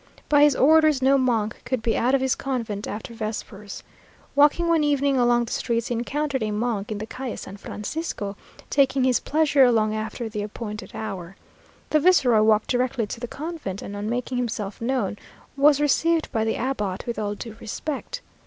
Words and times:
By 0.29 0.41
his 0.41 0.55
orders, 0.55 1.03
no 1.03 1.15
monk 1.19 1.61
could 1.63 1.83
be 1.83 1.95
out 1.95 2.15
of 2.15 2.21
his 2.21 2.33
convent 2.33 2.87
after 2.87 3.13
vespers. 3.13 3.83
Walking 4.33 4.67
one 4.67 4.83
evening 4.83 5.15
along 5.15 5.45
the 5.45 5.51
streets, 5.51 5.89
he 5.89 5.93
encountered 5.93 6.41
a 6.41 6.49
monk 6.49 6.91
in 6.91 6.97
the 6.97 7.05
Calle 7.05 7.37
San 7.37 7.55
Francisco, 7.57 8.35
taking 8.71 9.03
his 9.03 9.19
pleasure 9.19 9.71
long 9.71 9.93
after 9.93 10.27
the 10.27 10.41
appointed 10.41 10.95
hour. 10.95 11.35
The 11.91 11.99
viceroy 11.99 12.41
walked 12.41 12.69
directly 12.71 13.05
to 13.05 13.19
the 13.19 13.27
convent; 13.27 13.83
and 13.83 13.95
on 13.95 14.09
making 14.09 14.39
himself 14.39 14.81
known, 14.81 15.17
was 15.55 15.79
received 15.79 16.31
by 16.31 16.45
the 16.45 16.55
abbot 16.57 17.05
with 17.05 17.19
all 17.19 17.35
due 17.35 17.55
respect. 17.59 18.21